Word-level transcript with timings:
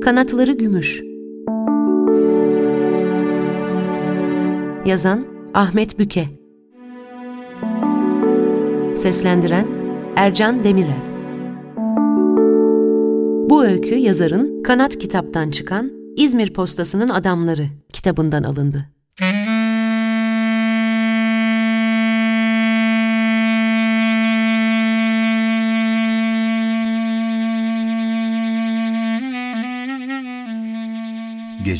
Kanatları 0.00 0.52
Gümüş. 0.52 1.02
Yazan 4.86 5.26
Ahmet 5.54 5.98
Büke. 5.98 6.28
Seslendiren 8.96 9.66
Ercan 10.16 10.64
Demirel. 10.64 11.00
Bu 13.50 13.64
öykü 13.64 13.94
yazarın 13.94 14.62
Kanat 14.62 14.98
kitaptan 14.98 15.50
çıkan 15.50 15.90
İzmir 16.16 16.52
Postası'nın 16.52 17.08
Adamları 17.08 17.66
kitabından 17.92 18.42
alındı. 18.42 18.86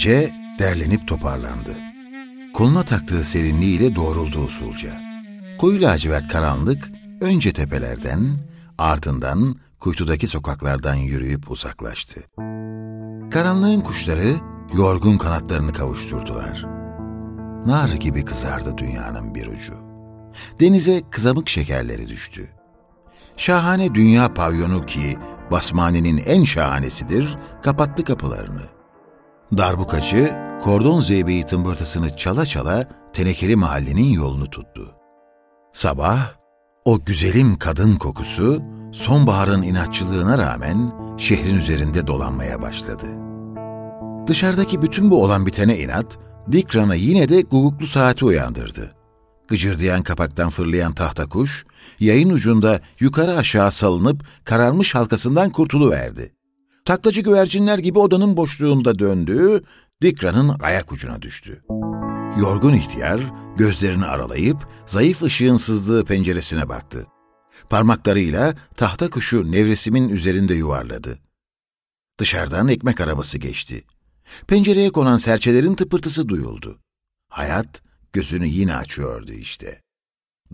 Gece 0.00 0.32
derlenip 0.58 1.08
toparlandı. 1.08 1.76
Koluna 2.54 2.82
taktığı 2.82 3.24
serinliğiyle 3.24 3.96
doğruldu 3.96 4.38
usulca. 4.38 5.00
Koyu 5.58 5.82
lacivert 5.82 6.28
karanlık 6.28 6.90
önce 7.20 7.52
tepelerden, 7.52 8.38
ardından 8.78 9.56
kuytudaki 9.80 10.28
sokaklardan 10.28 10.94
yürüyüp 10.94 11.50
uzaklaştı. 11.50 12.20
Karanlığın 13.30 13.80
kuşları 13.80 14.34
yorgun 14.74 15.18
kanatlarını 15.18 15.72
kavuşturdular. 15.72 16.64
Nar 17.66 17.92
gibi 17.92 18.24
kızardı 18.24 18.78
dünyanın 18.78 19.34
bir 19.34 19.46
ucu. 19.46 19.74
Denize 20.60 21.02
kızamık 21.10 21.48
şekerleri 21.48 22.08
düştü. 22.08 22.48
Şahane 23.36 23.94
dünya 23.94 24.34
pavyonu 24.34 24.86
ki 24.86 25.18
Basmani'nin 25.50 26.18
en 26.26 26.44
şahanesidir, 26.44 27.38
kapattı 27.62 28.04
kapılarını. 28.04 28.79
Darbukacı, 29.56 30.32
kordon 30.62 31.00
zeybeği 31.00 31.46
tımbırtısını 31.46 32.16
çala 32.16 32.46
çala 32.46 32.88
tenekeli 33.12 33.56
mahallenin 33.56 34.08
yolunu 34.08 34.50
tuttu. 34.50 34.94
Sabah, 35.72 36.34
o 36.84 37.04
güzelim 37.04 37.58
kadın 37.58 37.96
kokusu 37.96 38.62
sonbaharın 38.92 39.62
inatçılığına 39.62 40.38
rağmen 40.38 40.92
şehrin 41.18 41.58
üzerinde 41.58 42.06
dolanmaya 42.06 42.62
başladı. 42.62 43.06
Dışarıdaki 44.26 44.82
bütün 44.82 45.10
bu 45.10 45.24
olan 45.24 45.46
bitene 45.46 45.78
inat, 45.78 46.18
Dikran'a 46.52 46.94
yine 46.94 47.28
de 47.28 47.40
guguklu 47.42 47.86
saati 47.86 48.24
uyandırdı. 48.24 48.94
Gıcırdayan 49.48 50.02
kapaktan 50.02 50.50
fırlayan 50.50 50.92
tahta 50.94 51.28
kuş, 51.28 51.66
yayın 52.00 52.30
ucunda 52.30 52.80
yukarı 53.00 53.36
aşağı 53.36 53.72
salınıp 53.72 54.24
kararmış 54.44 54.94
halkasından 54.94 55.50
kurtuluverdi. 55.50 56.39
Taklacı 56.84 57.20
güvercinler 57.20 57.78
gibi 57.78 57.98
odanın 57.98 58.36
boşluğunda 58.36 58.98
döndü, 58.98 59.64
Dikra'nın 60.02 60.56
ayak 60.60 60.92
ucuna 60.92 61.22
düştü. 61.22 61.62
Yorgun 62.40 62.72
ihtiyar 62.72 63.20
gözlerini 63.56 64.06
aralayıp 64.06 64.68
zayıf 64.86 65.22
ışığın 65.22 65.56
sızdığı 65.56 66.04
penceresine 66.04 66.68
baktı. 66.68 67.06
Parmaklarıyla 67.70 68.54
tahta 68.76 69.10
kuşu 69.10 69.52
nevresimin 69.52 70.08
üzerinde 70.08 70.54
yuvarladı. 70.54 71.18
Dışarıdan 72.18 72.68
ekmek 72.68 73.00
arabası 73.00 73.38
geçti. 73.38 73.84
Pencereye 74.46 74.90
konan 74.90 75.18
serçelerin 75.18 75.74
tıpırtısı 75.74 76.28
duyuldu. 76.28 76.78
Hayat 77.28 77.82
gözünü 78.12 78.46
yine 78.46 78.74
açıyordu 78.74 79.32
işte. 79.32 79.80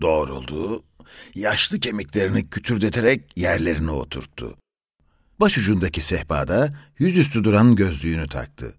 Doğruldu, 0.01 0.83
yaşlı 1.35 1.79
kemiklerini 1.79 2.49
kütürdeterek 2.49 3.37
yerlerine 3.37 3.91
oturttu. 3.91 4.57
Başucundaki 5.39 6.01
sehpada 6.01 6.73
yüzüstü 6.99 7.43
duran 7.43 7.75
gözlüğünü 7.75 8.27
taktı. 8.27 8.75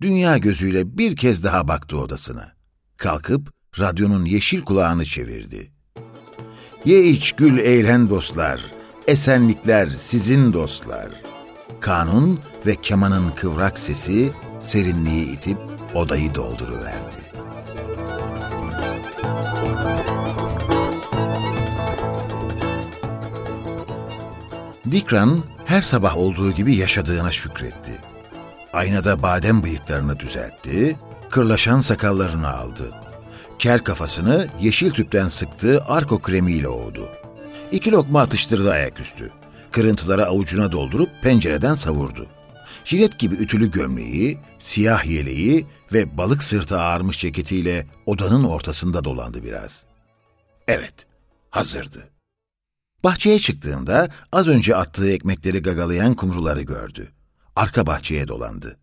Dünya 0.00 0.38
gözüyle 0.38 0.98
bir 0.98 1.16
kez 1.16 1.44
daha 1.44 1.68
baktı 1.68 1.98
odasına. 1.98 2.52
Kalkıp 2.96 3.52
radyonun 3.78 4.24
yeşil 4.24 4.62
kulağını 4.62 5.04
çevirdi. 5.04 5.72
Ye 6.84 7.04
iç 7.04 7.32
gül 7.32 7.58
eğlen 7.58 8.10
dostlar, 8.10 8.60
esenlikler 9.06 9.90
sizin 9.90 10.52
dostlar. 10.52 11.08
Kanun 11.80 12.40
ve 12.66 12.74
kemanın 12.74 13.30
kıvrak 13.30 13.78
sesi 13.78 14.30
serinliği 14.60 15.26
itip 15.26 15.58
odayı 15.94 16.34
dolduruverdi. 16.34 17.22
Dikran 24.90 25.42
her 25.72 25.82
sabah 25.82 26.16
olduğu 26.16 26.52
gibi 26.52 26.76
yaşadığına 26.76 27.32
şükretti. 27.32 28.00
Aynada 28.72 29.22
badem 29.22 29.62
bıyıklarını 29.62 30.20
düzeltti, 30.20 30.96
kırlaşan 31.30 31.80
sakallarını 31.80 32.56
aldı. 32.56 32.92
Kel 33.58 33.78
kafasını 33.78 34.48
yeşil 34.60 34.90
tüpten 34.90 35.28
sıktığı 35.28 35.84
arko 35.84 36.18
kremiyle 36.18 36.68
ovdu. 36.68 37.08
İki 37.70 37.92
lokma 37.92 38.20
atıştırdı 38.20 38.70
ayaküstü. 38.72 39.30
Kırıntıları 39.70 40.26
avucuna 40.26 40.72
doldurup 40.72 41.10
pencereden 41.22 41.74
savurdu. 41.74 42.26
Jilet 42.84 43.18
gibi 43.18 43.34
ütülü 43.34 43.70
gömleği, 43.70 44.38
siyah 44.58 45.04
yeleği 45.04 45.66
ve 45.92 46.18
balık 46.18 46.42
sırtı 46.42 46.80
ağarmış 46.80 47.18
ceketiyle 47.18 47.86
odanın 48.06 48.44
ortasında 48.44 49.04
dolandı 49.04 49.44
biraz. 49.44 49.84
Evet, 50.68 50.94
hazırdı. 51.50 52.11
Bahçeye 53.04 53.38
çıktığında 53.38 54.08
az 54.32 54.48
önce 54.48 54.76
attığı 54.76 55.10
ekmekleri 55.10 55.62
gagalayan 55.62 56.14
kumruları 56.14 56.62
gördü. 56.62 57.08
Arka 57.56 57.86
bahçeye 57.86 58.28
dolandı. 58.28 58.78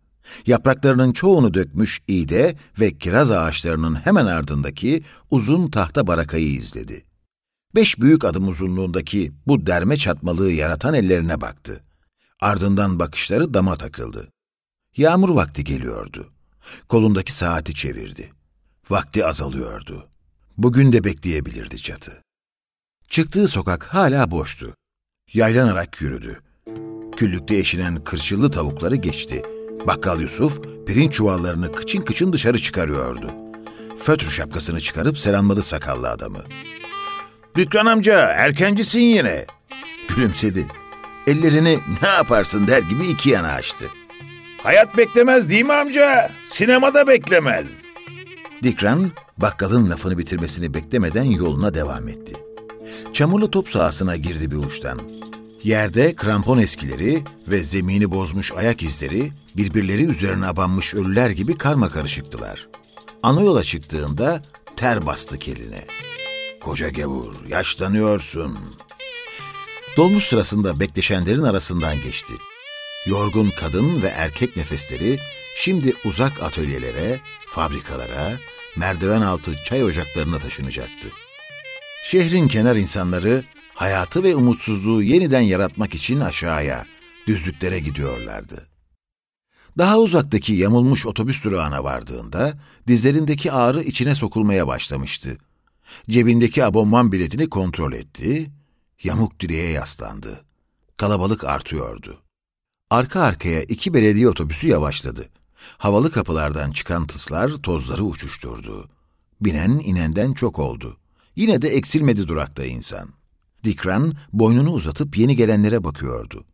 Yapraklarının 0.46 1.12
çoğunu 1.12 1.54
dökmüş 1.54 2.02
iğde 2.08 2.58
ve 2.80 2.98
kiraz 2.98 3.32
ağaçlarının 3.32 3.96
hemen 3.96 4.26
ardındaki 4.26 5.04
uzun 5.32 5.72
tahta 5.72 6.08
barakayı 6.08 6.52
izledi. 6.52 7.06
Beş 7.76 8.00
büyük 8.00 8.26
adım 8.26 8.48
uzunluğundaki 8.48 9.32
bu 9.48 9.66
derme 9.66 9.98
çatmalığı 9.98 10.52
yaratan 10.52 10.94
ellerine 10.94 11.42
baktı. 11.42 11.84
Ardından 12.42 13.00
bakışları 13.00 13.54
dama 13.54 13.76
takıldı. 13.76 14.32
Yağmur 14.98 15.30
vakti 15.30 15.64
geliyordu. 15.64 16.34
Kolundaki 16.88 17.34
saati 17.34 17.74
çevirdi. 17.74 18.32
Vakti 18.90 19.26
azalıyordu. 19.26 20.10
Bugün 20.58 20.94
de 20.94 21.04
bekleyebilirdi 21.04 21.78
çatı. 21.78 22.24
Çıktığı 23.10 23.48
sokak 23.48 23.84
hala 23.84 24.32
boştu. 24.32 24.76
Yaylanarak 25.34 26.02
yürüdü. 26.02 26.40
Küllükte 27.18 27.56
eşinen 27.58 28.04
kırçıllı 28.04 28.52
tavukları 28.52 28.96
geçti. 28.96 29.44
Bakkal 29.88 30.22
Yusuf 30.22 30.62
pirinç 30.88 31.14
çuvallarını 31.14 31.72
kıçın 31.72 32.02
kıçın 32.02 32.34
dışarı 32.34 32.60
çıkarıyordu. 32.60 33.32
Fötr 33.98 34.26
şapkasını 34.26 34.82
çıkarıp 34.82 35.18
selamladı 35.18 35.64
sakallı 35.64 36.10
adamı. 36.10 36.40
Dükran 37.56 37.86
amca 37.86 38.20
erkencisin 38.20 39.00
yine. 39.00 39.46
Gülümsedi. 40.08 40.68
Ellerini 41.28 41.80
ne 42.02 42.08
yaparsın 42.08 42.68
der 42.68 42.82
gibi 42.82 43.08
iki 43.08 43.30
yana 43.30 43.52
açtı. 43.52 43.86
Hayat 44.64 44.98
beklemez 44.98 45.50
değil 45.50 45.66
mi 45.66 45.74
amca? 45.74 46.32
Sinemada 46.50 47.08
beklemez. 47.08 47.68
Dikran 48.64 49.12
bakkalın 49.38 49.90
lafını 49.90 50.18
bitirmesini 50.18 50.74
beklemeden 50.74 51.24
yoluna 51.24 51.74
devam 51.74 52.08
etti. 52.08 52.49
Çamurlu 53.14 53.52
top 53.52 53.70
sahasına 53.70 54.16
girdi 54.16 54.52
bir 54.52 54.56
uçtan. 54.56 55.00
Yerde 55.64 56.16
krampon 56.16 56.58
eskileri 56.58 57.24
ve 57.48 57.64
zemini 57.64 58.12
bozmuş 58.12 58.52
ayak 58.52 58.84
izleri 58.84 59.32
birbirleri 59.58 60.04
üzerine 60.06 60.48
abanmış 60.48 60.94
ölüler 60.94 61.30
gibi 61.30 61.58
karma 61.58 61.90
karışıktılar. 61.90 62.68
Ana 63.24 63.42
yola 63.42 63.64
çıktığında 63.64 64.44
ter 64.76 65.06
bastı 65.06 65.40
keline. 65.40 65.86
Koca 66.62 66.90
gevur, 66.90 67.34
yaşlanıyorsun. 67.48 68.58
Dolmuş 69.98 70.24
sırasında 70.24 70.80
bekleşenlerin 70.80 71.44
arasından 71.44 72.02
geçti. 72.02 72.34
Yorgun 73.06 73.50
kadın 73.50 74.02
ve 74.02 74.08
erkek 74.08 74.58
nefesleri 74.58 75.20
şimdi 75.56 75.94
uzak 76.06 76.44
atölyelere, 76.44 77.20
fabrikalara, 77.48 78.32
merdiven 78.76 79.22
altı 79.22 79.56
çay 79.64 79.84
ocaklarına 79.84 80.40
taşınacaktı. 80.40 81.08
Şehrin 82.04 82.48
kenar 82.48 82.76
insanları 82.76 83.44
hayatı 83.74 84.24
ve 84.24 84.36
umutsuzluğu 84.36 85.04
yeniden 85.04 85.42
yaratmak 85.42 85.96
için 85.96 86.20
aşağıya, 86.20 86.86
düzlüklere 87.28 87.80
gidiyorlardı. 87.80 88.68
Daha 89.78 90.00
uzaktaki 90.00 90.54
yamulmuş 90.54 91.06
otobüs 91.06 91.44
durağına 91.44 91.84
vardığında 91.84 92.60
dizlerindeki 92.88 93.52
ağrı 93.52 93.84
içine 93.84 94.16
sokulmaya 94.16 94.68
başlamıştı. 94.68 95.38
Cebindeki 96.10 96.66
abonman 96.66 97.12
biletini 97.12 97.50
kontrol 97.50 97.94
etti, 97.94 98.52
yamuk 99.04 99.40
direğe 99.40 99.72
yaslandı. 99.72 100.46
Kalabalık 100.98 101.44
artıyordu. 101.44 102.22
Arka 102.90 103.22
arkaya 103.22 103.64
iki 103.64 103.94
belediye 103.94 104.30
otobüsü 104.30 104.68
yavaşladı. 104.68 105.30
Havalı 105.78 106.12
kapılardan 106.12 106.72
çıkan 106.72 107.08
tıslar 107.08 107.50
tozları 107.50 108.04
uçuşturdu. 108.04 108.90
Binen 109.42 109.70
inenden 109.70 110.34
çok 110.34 110.60
oldu. 110.60 110.98
Yine 111.40 111.62
de 111.62 111.70
eksilmedi 111.70 112.28
durakta 112.28 112.66
insan. 112.66 113.10
Dikran 113.64 114.14
boynunu 114.34 114.72
uzatıp 114.72 115.18
yeni 115.18 115.36
gelenlere 115.36 115.84
bakıyordu. 115.84 116.46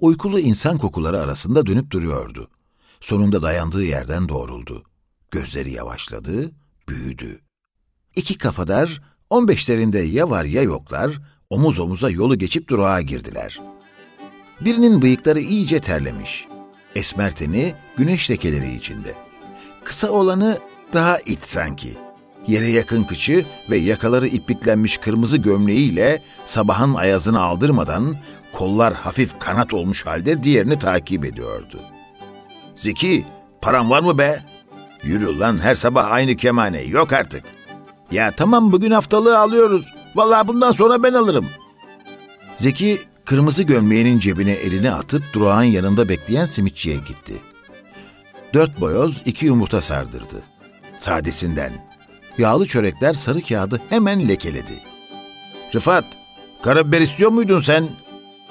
Uykulu 0.00 0.40
insan 0.40 0.78
kokuları 0.78 1.20
arasında 1.20 1.66
dönüp 1.66 1.90
duruyordu. 1.90 2.48
Sonunda 3.00 3.42
dayandığı 3.42 3.84
yerden 3.84 4.28
doğruldu. 4.28 4.82
Gözleri 5.30 5.72
yavaşladı, 5.72 6.50
büyüdü. 6.88 7.40
İki 8.16 8.38
kafadar, 8.38 9.02
on 9.30 9.48
beşlerinde 9.48 9.98
ya 9.98 10.30
var 10.30 10.44
ya 10.44 10.62
yoklar, 10.62 11.20
omuz 11.50 11.78
omuza 11.78 12.10
yolu 12.10 12.38
geçip 12.38 12.68
durağa 12.68 13.00
girdiler. 13.00 13.60
Birinin 14.60 15.02
bıyıkları 15.02 15.40
iyice 15.40 15.80
terlemiş. 15.80 16.48
Esmer 16.94 17.36
teni 17.36 17.74
güneş 17.96 18.30
lekeleri 18.30 18.74
içinde. 18.74 19.14
Kısa 19.84 20.10
olanı 20.10 20.58
daha 20.92 21.18
it 21.18 21.46
sanki. 21.46 21.96
Yere 22.46 22.68
yakın 22.68 23.04
kıçı 23.04 23.44
ve 23.70 23.76
yakaları 23.76 24.26
ipliklenmiş 24.26 24.96
kırmızı 24.96 25.36
gömleğiyle 25.36 26.22
sabahın 26.44 26.94
ayazını 26.94 27.42
aldırmadan 27.42 28.16
kollar 28.52 28.94
hafif 28.94 29.38
kanat 29.38 29.74
olmuş 29.74 30.06
halde 30.06 30.42
diğerini 30.42 30.78
takip 30.78 31.24
ediyordu. 31.24 31.80
Zeki, 32.74 33.24
param 33.60 33.90
var 33.90 34.02
mı 34.02 34.18
be? 34.18 34.42
Yürü 35.02 35.38
lan 35.38 35.58
her 35.62 35.74
sabah 35.74 36.10
aynı 36.10 36.36
kemane, 36.36 36.82
yok 36.82 37.12
artık. 37.12 37.44
Ya 38.10 38.30
tamam 38.30 38.72
bugün 38.72 38.90
haftalığı 38.90 39.38
alıyoruz. 39.38 39.94
Vallahi 40.14 40.48
bundan 40.48 40.72
sonra 40.72 41.02
ben 41.02 41.12
alırım. 41.12 41.46
Zeki 42.56 43.00
kırmızı 43.24 43.62
gömleğinin 43.62 44.18
cebine 44.18 44.52
elini 44.52 44.92
atıp 44.92 45.32
durağın 45.32 45.62
yanında 45.62 46.08
bekleyen 46.08 46.46
simitçiye 46.46 46.96
gitti. 46.96 47.34
Dört 48.54 48.80
boyoz 48.80 49.22
iki 49.24 49.46
yumurta 49.46 49.80
sardırdı. 49.80 50.42
Sadesinden. 50.98 51.72
Yağlı 52.38 52.66
çörekler 52.66 53.14
sarı 53.14 53.42
kağıdı 53.42 53.80
hemen 53.90 54.28
lekeledi. 54.28 54.80
Rıfat, 55.74 56.04
karabiber 56.62 57.00
istiyor 57.00 57.30
muydun 57.30 57.60
sen? 57.60 57.88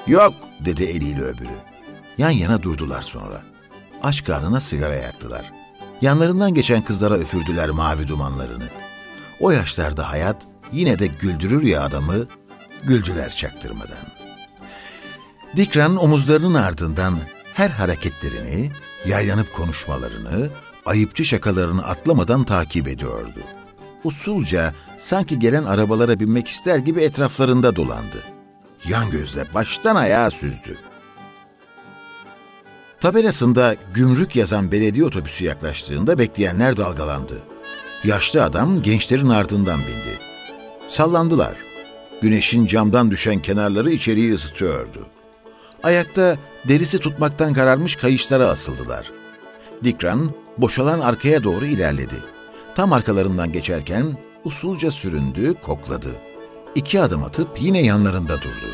Yok, 0.08 0.34
dedi 0.60 0.84
eliyle 0.84 1.22
öbürü. 1.22 1.58
Yan 2.18 2.30
yana 2.30 2.64
durdular 2.64 3.02
sonra. 3.02 3.42
Aç 4.04 4.24
karnına 4.24 4.62
sigara 4.62 4.96
yaktılar. 4.96 5.52
Yanlarından 6.02 6.54
geçen 6.54 6.84
kızlara 6.84 7.18
üfürdüler 7.18 7.70
mavi 7.70 8.08
dumanlarını. 8.08 8.68
O 9.40 9.52
yaşlarda 9.52 10.12
hayat 10.12 10.48
yine 10.72 11.00
de 11.00 11.08
güldürür 11.08 11.62
ya 11.62 11.82
adamı, 11.82 12.16
güldüler 12.84 13.30
çaktırmadan. 13.30 13.98
Dikran 15.56 15.96
omuzlarının 15.96 16.54
ardından 16.54 17.20
her 17.54 17.70
hareketlerini, 17.70 18.72
yaylanıp 19.06 19.54
konuşmalarını, 19.54 20.50
ayıpçı 20.86 21.26
şakalarını 21.26 21.86
atlamadan 21.86 22.44
takip 22.44 22.88
ediyordu. 22.88 23.40
Usulca 24.04 24.74
sanki 24.98 25.40
gelen 25.40 25.64
arabalara 25.64 26.20
binmek 26.20 26.48
ister 26.48 26.78
gibi 26.78 27.02
etraflarında 27.02 27.76
dolandı. 27.76 28.24
Yan 28.90 29.12
gözle 29.12 29.54
baştan 29.54 29.96
ayağa 29.96 30.32
süzdü. 30.32 30.78
Tabelasında 33.00 33.76
gümrük 33.94 34.36
yazan 34.36 34.72
belediye 34.72 35.06
otobüsü 35.06 35.46
yaklaştığında 35.46 36.18
bekleyenler 36.20 36.78
dalgalandı. 36.78 37.44
Yaşlı 38.04 38.44
adam 38.44 38.82
gençlerin 38.82 39.30
ardından 39.30 39.80
bindi. 39.80 40.20
Sallandılar. 40.88 41.56
Güneşin 42.22 42.66
camdan 42.66 43.12
düşen 43.12 43.42
kenarları 43.42 43.92
içeriği 43.92 44.34
ısıtıyordu. 44.34 45.08
Ayakta 45.84 46.38
derisi 46.68 47.00
tutmaktan 47.00 47.54
kararmış 47.54 47.96
kayışlara 47.96 48.48
asıldılar. 48.48 49.12
Dikran 49.84 50.32
boşalan 50.58 51.00
arkaya 51.00 51.44
doğru 51.44 51.66
ilerledi. 51.66 52.33
Tam 52.76 52.94
arkalarından 52.94 53.52
geçerken 53.52 54.18
usulca 54.44 54.92
süründü, 54.92 55.54
kokladı. 55.62 56.12
İki 56.76 57.02
adım 57.02 57.24
atıp 57.24 57.62
yine 57.62 57.82
yanlarında 57.82 58.42
durdu. 58.42 58.74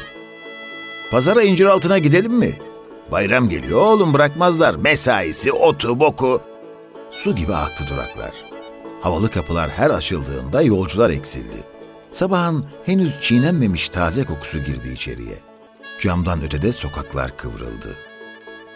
Pazara 1.11 1.43
incir 1.43 1.65
altına 1.65 1.97
gidelim 1.97 2.33
mi? 2.33 2.57
Bayram 3.11 3.49
geliyor 3.49 3.81
oğlum 3.81 4.13
bırakmazlar. 4.13 4.75
Mesaisi, 4.75 5.51
otu, 5.51 5.99
boku. 5.99 6.41
Su 7.11 7.35
gibi 7.35 7.55
aktı 7.55 7.83
duraklar. 7.89 8.31
Havalı 9.01 9.31
kapılar 9.31 9.69
her 9.69 9.89
açıldığında 9.89 10.61
yolcular 10.61 11.09
eksildi. 11.09 11.63
Sabahın 12.11 12.65
henüz 12.85 13.21
çiğnenmemiş 13.21 13.89
taze 13.89 14.23
kokusu 14.23 14.57
girdi 14.59 14.89
içeriye. 14.93 15.35
Camdan 16.01 16.43
ötede 16.43 16.71
sokaklar 16.71 17.37
kıvrıldı. 17.37 17.97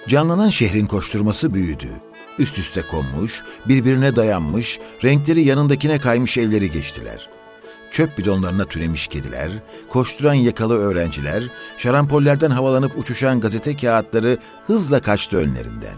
Canlanan 0.07 0.49
şehrin 0.49 0.85
koşturması 0.85 1.53
büyüdü. 1.53 1.89
Üst 2.39 2.59
üste 2.59 2.81
konmuş, 2.81 3.43
birbirine 3.65 4.15
dayanmış, 4.15 4.79
renkleri 5.03 5.41
yanındakine 5.43 5.99
kaymış 5.99 6.37
evleri 6.37 6.71
geçtiler. 6.71 7.29
Çöp 7.91 8.17
bidonlarına 8.17 8.65
tünemiş 8.65 9.07
kediler, 9.07 9.51
koşturan 9.89 10.33
yakalı 10.33 10.77
öğrenciler, 10.77 11.43
şarampollerden 11.77 12.51
havalanıp 12.51 12.97
uçuşan 12.97 13.39
gazete 13.39 13.77
kağıtları 13.77 14.37
hızla 14.67 14.99
kaçtı 14.99 15.37
önlerinden. 15.37 15.97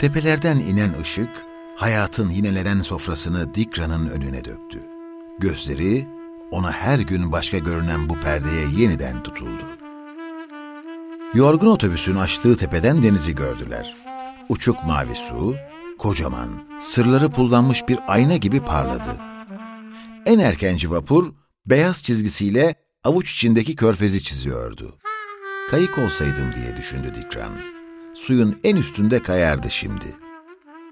Tepelerden 0.00 0.56
inen 0.56 1.00
ışık, 1.00 1.30
hayatın 1.76 2.28
yinelenen 2.28 2.80
sofrasını 2.80 3.54
Dikra'nın 3.54 4.10
önüne 4.10 4.44
döktü. 4.44 4.78
Gözleri 5.38 6.06
ona 6.50 6.72
her 6.72 6.98
gün 6.98 7.32
başka 7.32 7.58
görünen 7.58 8.08
bu 8.08 8.20
perdeye 8.20 8.66
yeniden 8.76 9.22
tutuldu. 9.22 9.83
Yorgun 11.34 11.66
otobüsün 11.66 12.14
açtığı 12.14 12.56
tepeden 12.56 13.02
denizi 13.02 13.34
gördüler. 13.34 13.96
Uçuk 14.48 14.84
mavi 14.84 15.14
su, 15.14 15.56
kocaman, 15.98 16.64
sırları 16.80 17.30
pullanmış 17.30 17.88
bir 17.88 17.98
ayna 18.06 18.36
gibi 18.36 18.60
parladı. 18.60 19.20
En 20.26 20.38
erkenci 20.38 20.90
vapur, 20.90 21.32
beyaz 21.66 22.02
çizgisiyle 22.02 22.74
avuç 23.04 23.32
içindeki 23.32 23.76
körfezi 23.76 24.22
çiziyordu. 24.22 24.98
Kayık 25.70 25.98
olsaydım 25.98 26.54
diye 26.54 26.76
düşündü 26.76 27.12
Dikran. 27.14 27.52
Suyun 28.14 28.56
en 28.64 28.76
üstünde 28.76 29.22
kayardı 29.22 29.70
şimdi. 29.70 30.14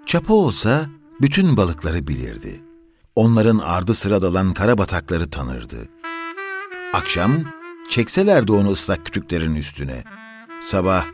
Çapa 0.07 0.35
olsa 0.35 0.87
bütün 1.21 1.57
balıkları 1.57 2.09
bilirdi. 2.09 2.61
Onların 3.17 3.59
ardı 3.59 3.95
sıra 3.95 4.23
dalan 4.23 4.55
kara 4.55 4.79
batakları 4.79 5.31
tanırdı. 5.31 5.89
Akşam 6.93 7.45
çekselerdi 7.91 8.53
onu 8.53 8.71
ıslak 8.71 9.07
kütüklerin 9.07 9.55
üstüne. 9.55 10.05
Sabah 10.63 11.05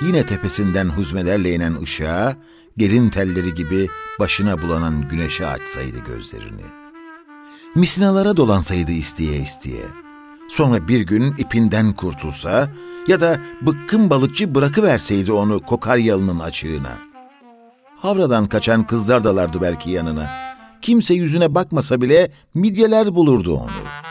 yine 0.00 0.26
tepesinden 0.26 0.88
huzmelerle 0.88 1.54
inen 1.54 1.82
ışığa, 1.82 2.36
gelin 2.76 3.10
telleri 3.10 3.54
gibi 3.54 3.88
başına 4.20 4.62
bulanan 4.62 5.08
güneşe 5.08 5.46
açsaydı 5.46 5.98
gözlerini. 5.98 6.62
Misinalara 7.74 8.36
dolansaydı 8.36 8.92
isteye 8.92 9.36
isteye. 9.38 9.84
Sonra 10.48 10.88
bir 10.88 11.00
gün 11.00 11.34
ipinden 11.38 11.92
kurtulsa 11.92 12.70
ya 13.08 13.20
da 13.20 13.40
bıkkın 13.62 14.10
balıkçı 14.10 14.54
bırakıverseydi 14.54 15.32
onu 15.32 15.60
kokaryalının 15.60 16.38
açığına. 16.38 16.98
Havradan 17.96 18.46
kaçan 18.46 18.86
kızlar 18.86 19.24
dalardı 19.24 19.60
belki 19.60 19.90
yanına. 19.90 20.30
Kimse 20.82 21.14
yüzüne 21.14 21.54
bakmasa 21.54 22.00
bile 22.00 22.30
midyeler 22.54 23.14
bulurdu 23.14 23.56
onu. 23.56 24.03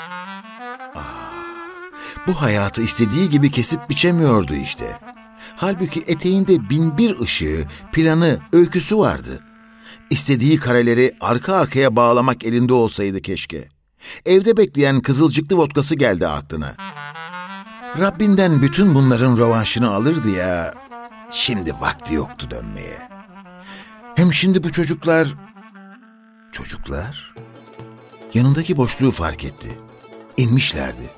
Bu 2.27 2.41
hayatı 2.41 2.81
istediği 2.81 3.29
gibi 3.29 3.51
kesip 3.51 3.89
biçemiyordu 3.89 4.55
işte. 4.55 4.97
Halbuki 5.55 6.03
eteğinde 6.07 6.69
bin 6.69 6.97
bir 6.97 7.19
ışığı, 7.19 7.67
planı, 7.91 8.39
öyküsü 8.53 8.97
vardı. 8.97 9.39
İstediği 10.09 10.59
kareleri 10.59 11.17
arka 11.21 11.55
arkaya 11.55 11.95
bağlamak 11.95 12.43
elinde 12.43 12.73
olsaydı 12.73 13.21
keşke. 13.21 13.67
Evde 14.25 14.57
bekleyen 14.57 14.99
kızılcıklı 14.99 15.57
vodkası 15.57 15.95
geldi 15.95 16.27
aklına. 16.27 16.75
Rabbinden 17.99 18.61
bütün 18.61 18.95
bunların 18.95 19.37
rövanşını 19.37 19.93
alırdı 19.93 20.29
ya. 20.29 20.73
Şimdi 21.31 21.73
vakti 21.81 22.13
yoktu 22.13 22.47
dönmeye. 22.51 23.09
Hem 24.15 24.33
şimdi 24.33 24.63
bu 24.63 24.71
çocuklar... 24.71 25.35
Çocuklar? 26.51 27.35
Yanındaki 28.33 28.77
boşluğu 28.77 29.11
fark 29.11 29.43
etti. 29.43 29.79
İnmişlerdi. 30.37 31.09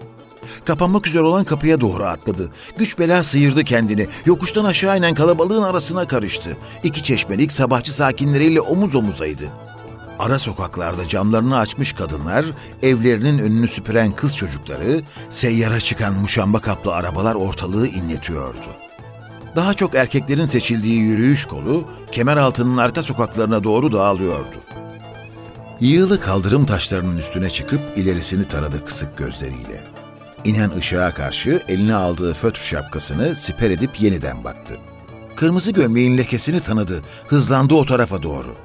Kapanmak 0.65 1.07
üzere 1.07 1.23
olan 1.23 1.43
kapıya 1.43 1.81
doğru 1.81 2.03
atladı. 2.03 2.51
Güç 2.77 2.99
bela 2.99 3.23
sıyırdı 3.23 3.63
kendini. 3.63 4.07
Yokuştan 4.25 4.65
aşağı 4.65 4.97
inen 4.97 5.13
kalabalığın 5.13 5.63
arasına 5.63 6.07
karıştı. 6.07 6.57
İki 6.83 7.03
çeşmelik 7.03 7.51
sabahçı 7.51 7.95
sakinleriyle 7.95 8.61
omuz 8.61 8.95
omuzaydı. 8.95 9.43
Ara 10.19 10.39
sokaklarda 10.39 11.07
camlarını 11.07 11.57
açmış 11.57 11.93
kadınlar, 11.93 12.45
evlerinin 12.83 13.39
önünü 13.39 13.67
süpüren 13.67 14.11
kız 14.11 14.35
çocukları, 14.35 15.01
seyyara 15.29 15.79
çıkan 15.79 16.13
muşamba 16.13 16.61
kaplı 16.61 16.93
arabalar 16.95 17.35
ortalığı 17.35 17.87
inletiyordu. 17.87 18.65
Daha 19.55 19.73
çok 19.73 19.95
erkeklerin 19.95 20.45
seçildiği 20.45 20.99
yürüyüş 20.99 21.45
kolu, 21.45 21.87
kemer 22.11 22.37
altının 22.37 22.77
arka 22.77 23.03
sokaklarına 23.03 23.63
doğru 23.63 23.91
dağılıyordu. 23.91 24.55
Yığılı 25.79 26.19
kaldırım 26.19 26.65
taşlarının 26.65 27.17
üstüne 27.17 27.49
çıkıp 27.49 27.81
ilerisini 27.95 28.47
taradı 28.47 28.85
kısık 28.85 29.17
gözleriyle. 29.17 29.94
İnen 30.45 30.71
ışığa 30.71 31.13
karşı 31.13 31.63
eline 31.67 31.95
aldığı 31.95 32.33
fötr 32.33 32.59
şapkasını 32.59 33.35
siper 33.35 33.71
edip 33.71 34.01
yeniden 34.01 34.43
baktı. 34.43 34.77
Kırmızı 35.35 35.71
gömleğin 35.71 36.17
lekesini 36.17 36.59
tanıdı, 36.59 37.01
hızlandı 37.27 37.73
o 37.73 37.85
tarafa 37.85 38.23
doğru. 38.23 38.55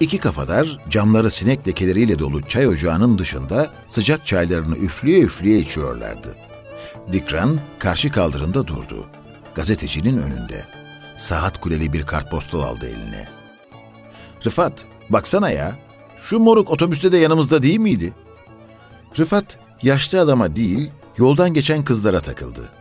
İki 0.00 0.18
kafadar 0.18 0.78
camları 0.90 1.30
sinek 1.30 1.68
lekeleriyle 1.68 2.18
dolu 2.18 2.42
çay 2.42 2.68
ocağının 2.68 3.18
dışında 3.18 3.70
sıcak 3.88 4.26
çaylarını 4.26 4.76
üflüye 4.76 5.20
üflüye 5.20 5.58
içiyorlardı. 5.58 6.36
Dikran 7.12 7.60
karşı 7.78 8.12
kaldırımda 8.12 8.66
durdu. 8.66 9.06
Gazetecinin 9.54 10.18
önünde. 10.18 10.64
Saat 11.16 11.60
kuleli 11.60 11.92
bir 11.92 12.06
kartpostal 12.06 12.60
aldı 12.60 12.86
eline. 12.86 13.28
Rıfat, 14.46 14.84
baksana 15.10 15.50
ya. 15.50 15.78
Şu 16.22 16.38
moruk 16.38 16.70
otobüste 16.70 17.12
de 17.12 17.18
yanımızda 17.18 17.62
değil 17.62 17.80
miydi? 17.80 18.12
Rıfat, 19.18 19.63
yaşlı 19.84 20.20
adama 20.20 20.56
değil, 20.56 20.90
yoldan 21.16 21.54
geçen 21.54 21.84
kızlara 21.84 22.20
takıldı. 22.20 22.72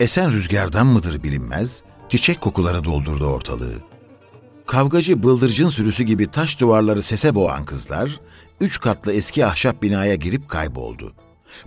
Esen 0.00 0.32
rüzgardan 0.32 0.86
mıdır 0.86 1.22
bilinmez, 1.22 1.82
çiçek 2.08 2.40
kokuları 2.40 2.84
doldurdu 2.84 3.26
ortalığı. 3.26 3.74
Kavgacı 4.66 5.22
bıldırcın 5.22 5.68
sürüsü 5.68 6.04
gibi 6.04 6.30
taş 6.30 6.60
duvarları 6.60 7.02
sese 7.02 7.34
boğan 7.34 7.64
kızlar, 7.64 8.20
üç 8.60 8.80
katlı 8.80 9.12
eski 9.12 9.46
ahşap 9.46 9.82
binaya 9.82 10.14
girip 10.14 10.48
kayboldu. 10.48 11.12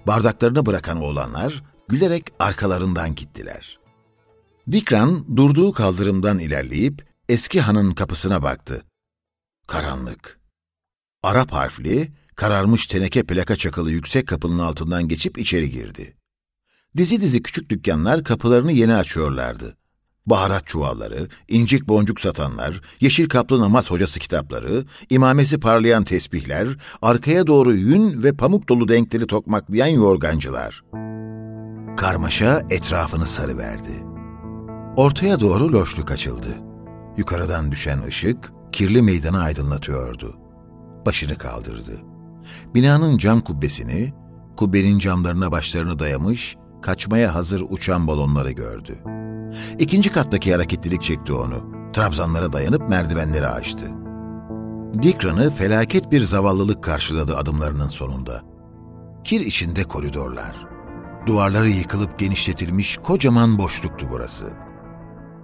Bardaklarını 0.07 0.65
bırakan 0.65 1.01
oğlanlar 1.01 1.63
gülerek 1.87 2.33
arkalarından 2.39 3.15
gittiler. 3.15 3.79
Dikran 4.71 5.37
durduğu 5.37 5.71
kaldırımdan 5.71 6.39
ilerleyip 6.39 7.05
eski 7.29 7.61
hanın 7.61 7.91
kapısına 7.91 8.43
baktı. 8.43 8.85
Karanlık. 9.67 10.39
Arap 11.23 11.51
harfli, 11.51 12.11
kararmış 12.35 12.87
teneke 12.87 13.23
plaka 13.23 13.55
çakılı 13.55 13.91
yüksek 13.91 14.27
kapının 14.27 14.59
altından 14.59 15.07
geçip 15.07 15.37
içeri 15.37 15.69
girdi. 15.69 16.17
Dizi 16.97 17.21
dizi 17.21 17.43
küçük 17.43 17.69
dükkanlar 17.69 18.23
kapılarını 18.23 18.71
yeni 18.71 18.95
açıyorlardı. 18.95 19.77
Baharat 20.25 20.67
çuvalları, 20.67 21.27
incik 21.47 21.87
boncuk 21.87 22.19
satanlar, 22.19 22.81
yeşil 22.99 23.29
kaplı 23.29 23.59
namaz 23.59 23.91
hocası 23.91 24.19
kitapları, 24.19 24.83
imamesi 25.09 25.59
parlayan 25.59 26.03
tesbihler, 26.03 26.67
arkaya 27.01 27.47
doğru 27.47 27.73
yün 27.73 28.23
ve 28.23 28.35
pamuk 28.35 28.69
dolu 28.69 28.87
denkleri 28.87 29.27
tokmaklayan 29.27 29.87
yorgancılar. 29.87 30.83
Karmaşa 31.97 32.61
etrafını 32.69 33.25
sarıverdi. 33.25 34.03
Ortaya 34.97 35.39
doğru 35.39 35.73
loşluk 35.73 36.11
açıldı. 36.11 36.59
Yukarıdan 37.17 37.71
düşen 37.71 38.03
ışık, 38.03 38.51
kirli 38.71 39.01
meydanı 39.01 39.41
aydınlatıyordu. 39.41 40.35
Başını 41.05 41.37
kaldırdı. 41.37 42.10
Binanın 42.75 43.17
cam 43.17 43.41
kubbesini, 43.41 44.13
kubbenin 44.57 44.99
camlarına 44.99 45.51
başlarını 45.51 45.99
dayamış, 45.99 46.55
kaçmaya 46.81 47.35
hazır 47.35 47.63
uçan 47.69 48.07
balonları 48.07 48.51
gördü. 48.51 48.99
İkinci 49.79 50.11
kattaki 50.11 50.53
hareketlilik 50.53 51.01
çekti 51.01 51.33
onu. 51.33 51.71
Trabzanlara 51.93 52.53
dayanıp 52.53 52.89
merdivenleri 52.89 53.47
açtı. 53.47 53.85
Dikran'ı 55.01 55.49
felaket 55.49 56.11
bir 56.11 56.21
zavallılık 56.21 56.83
karşıladı 56.83 57.37
adımlarının 57.37 57.87
sonunda. 57.87 58.41
Kir 59.23 59.41
içinde 59.41 59.83
koridorlar. 59.83 60.55
Duvarları 61.25 61.69
yıkılıp 61.69 62.19
genişletilmiş 62.19 62.97
kocaman 62.97 63.57
boşluktu 63.57 64.07
burası. 64.09 64.53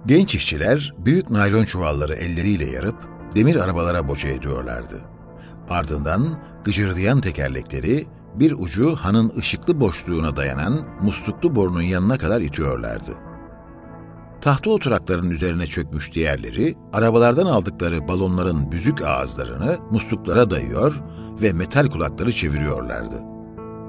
Genç 0.06 0.34
işçiler 0.34 0.94
büyük 0.98 1.30
naylon 1.30 1.64
çuvalları 1.64 2.14
elleriyle 2.14 2.64
yarıp 2.64 3.08
demir 3.34 3.56
arabalara 3.56 4.08
boca 4.08 4.28
ediyorlardı. 4.28 5.00
Ardından 5.70 6.38
gıcırdayan 6.64 7.20
tekerlekleri 7.20 8.06
bir 8.34 8.52
ucu 8.52 8.96
hanın 8.96 9.32
ışıklı 9.38 9.80
boşluğuna 9.80 10.36
dayanan 10.36 10.80
musluklu 11.02 11.56
borunun 11.56 11.82
yanına 11.82 12.18
kadar 12.18 12.40
itiyorlardı. 12.40 13.10
Tahta 14.40 14.70
oturakların 14.70 15.30
üzerine 15.30 15.66
çökmüş 15.66 16.12
diğerleri, 16.14 16.76
arabalardan 16.92 17.46
aldıkları 17.46 18.08
balonların 18.08 18.72
büzük 18.72 19.02
ağızlarını 19.02 19.78
musluklara 19.90 20.50
dayıyor 20.50 21.02
ve 21.42 21.52
metal 21.52 21.86
kulakları 21.86 22.32
çeviriyorlardı. 22.32 23.22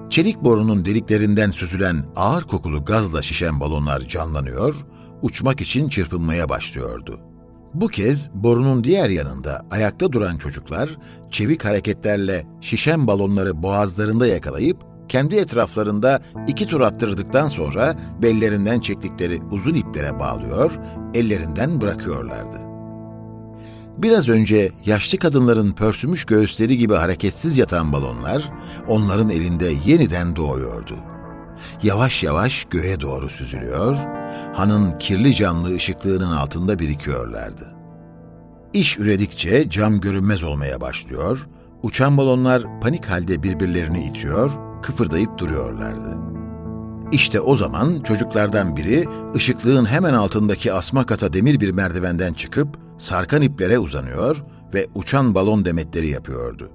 Çelik 0.09 0.43
borunun 0.43 0.85
deliklerinden 0.85 1.51
süzülen 1.51 2.05
ağır 2.15 2.43
kokulu 2.43 2.85
gazla 2.85 3.21
şişen 3.21 3.59
balonlar 3.59 4.01
canlanıyor, 4.01 4.75
uçmak 5.21 5.61
için 5.61 5.89
çırpınmaya 5.89 6.49
başlıyordu. 6.49 7.28
Bu 7.73 7.87
kez 7.87 8.29
borunun 8.33 8.83
diğer 8.83 9.09
yanında 9.09 9.65
ayakta 9.71 10.11
duran 10.11 10.37
çocuklar 10.37 10.97
çevik 11.31 11.65
hareketlerle 11.65 12.45
şişen 12.61 13.07
balonları 13.07 13.63
boğazlarında 13.63 14.27
yakalayıp 14.27 14.77
kendi 15.09 15.35
etraflarında 15.35 16.19
iki 16.47 16.67
tur 16.67 16.81
attırdıktan 16.81 17.47
sonra 17.47 17.95
bellerinden 18.21 18.79
çektikleri 18.79 19.41
uzun 19.51 19.73
iplere 19.73 20.19
bağlıyor, 20.19 20.71
ellerinden 21.13 21.81
bırakıyorlardı. 21.81 22.57
Biraz 23.97 24.29
önce 24.29 24.71
yaşlı 24.85 25.17
kadınların 25.17 25.71
pörsümüş 25.71 26.25
göğüsleri 26.25 26.77
gibi 26.77 26.93
hareketsiz 26.93 27.57
yatan 27.57 27.93
balonlar 27.93 28.51
onların 28.87 29.29
elinde 29.29 29.73
yeniden 29.85 30.35
doğuyordu. 30.35 30.95
Yavaş 31.83 32.23
yavaş 32.23 32.65
göğe 32.69 32.99
doğru 32.99 33.29
süzülüyor, 33.29 33.95
hanın 34.53 34.97
kirli 34.97 35.35
canlı 35.35 35.75
ışıklığının 35.75 36.31
altında 36.31 36.79
birikiyorlardı. 36.79 37.75
İş 38.73 38.99
üredikçe 38.99 39.69
cam 39.69 39.99
görünmez 39.99 40.43
olmaya 40.43 40.81
başlıyor, 40.81 41.47
uçan 41.83 42.17
balonlar 42.17 42.63
panik 42.81 43.05
halde 43.05 43.43
birbirlerini 43.43 44.05
itiyor, 44.05 44.51
kıpırdayıp 44.83 45.37
duruyorlardı. 45.37 46.17
İşte 47.11 47.41
o 47.41 47.55
zaman 47.55 48.01
çocuklardan 48.03 48.77
biri 48.77 49.05
ışıklığın 49.35 49.85
hemen 49.85 50.13
altındaki 50.13 50.73
asma 50.73 51.05
kata 51.05 51.33
demir 51.33 51.59
bir 51.59 51.71
merdivenden 51.71 52.33
çıkıp 52.33 52.77
sarkan 52.97 53.41
iplere 53.41 53.79
uzanıyor 53.79 54.43
ve 54.73 54.87
uçan 54.95 55.35
balon 55.35 55.65
demetleri 55.65 56.07
yapıyordu. 56.07 56.71